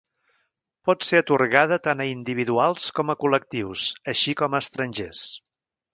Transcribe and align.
Pot 0.89 1.05
ser 1.07 1.19
atorgada 1.23 1.77
tant 1.87 2.01
a 2.05 2.09
individuals 2.13 2.89
com 3.01 3.15
a 3.15 3.19
col·lectius, 3.25 3.85
així 4.15 4.37
com 4.41 4.57
a 4.59 4.63
estrangers. 4.67 5.23